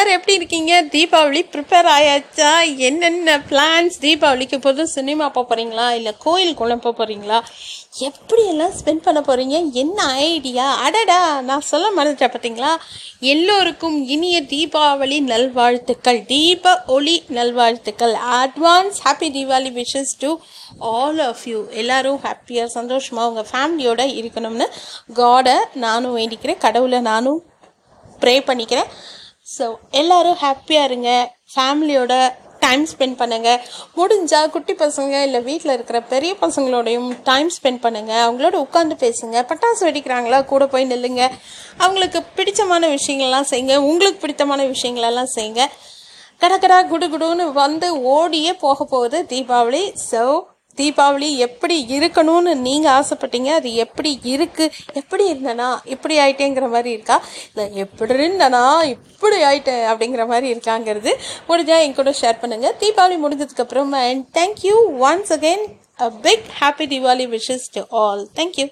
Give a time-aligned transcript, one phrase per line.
[0.00, 0.74] எல்லோரும் எப்படி இருக்கீங்க?
[0.82, 2.76] தீபாவளி ப்ரிப்பேர் ஆயாச்சா?
[2.76, 4.86] என்னென்ன பிளான்ஸ் தீபாவளிக்கு போது?
[4.86, 7.38] சினிமா போக போகிறீங்களா இல்லை கோயிலுக்குள்ள போக போகிறீங்களா
[8.00, 12.70] எப்படியெல்லாம் ஸ்பெண்ட் பண்ண போகிறீங்க என்ன ஐடியா அடடா நான் சொல்ல மறந்துட்டேன் பார்த்தீங்களா
[13.20, 16.24] எல்லோருக்கும் இனிய தீபாவளி நல்வாழ்த்துக்கள்.
[16.32, 18.16] தீப ஒளி நல்வாழ்த்துக்கள்.
[18.40, 20.32] Advance happy Deepavali wishes to
[20.78, 24.68] all of you எல்லோரும் ஹாப்பியாக சந்தோஷமாக உங்கள் ஃபேமிலியோடு இருக்கணும்னு
[25.22, 26.62] காடை நானும் வேண்டிக்கிறேன்.
[26.66, 27.40] கடவுளை நானும்
[28.20, 28.90] ப்ரே பண்ணிக்கிறேன்.
[29.56, 29.66] ஸோ
[30.00, 31.10] எல்லோரும் ஹாப்பியாக இருங்க.
[31.54, 32.14] ஃபேமிலியோட
[32.64, 33.62] டைம் ஸ்பெண்ட் பண்ணுங்கள்
[33.98, 39.36] முடிஞ்சால் குட்டி பசங்க இல்லை வீட்டில் இருக்கிற பெரிய பசங்களோடையும் டைம் ஸ்பெண்ட் பண்ணுங்கள் அவங்களோட உட்காந்து பேசுங்க.
[39.50, 40.38] பட்டாசு வெடிக்கிறாங்களா?
[40.52, 41.22] கூட போய் நில்லுங்க.
[41.84, 45.64] அவங்களுக்கு பிடித்தமான விஷயங்கள்லாம் செய்யுங்க உங்களுக்கு பிடித்தமான விஷயங்களெல்லாம் செய்யுங்க
[46.42, 49.82] கடகடா குடு குடுன்னு வந்து ஓடியே போக போகுது தீபாவளி.
[50.10, 50.22] ஸோ
[50.78, 57.16] தீபாவளி எப்படி இருக்கணும்னு நீங்கள் ஆசைப்பட்டீங்க அது எப்படி இருக்குது எப்படி இருந்தனா இப்படி ஆயிட்டேங்கிற மாதிரி இருக்கா?
[57.48, 58.62] இல்லை எப்படி இருந்தனா
[58.94, 61.12] இப்படி ஆயிட்டேன் அப்படிங்கிற மாதிரி இருக்காங்கிறது
[61.48, 65.66] முடிஞ்சா என் கூட ஷேர் பண்ணுங்கள் தீபாவளி முடிஞ்சதுக்கப்புறம் and thank you once again
[65.98, 68.66] a big happy Deepavali wishes to all thank you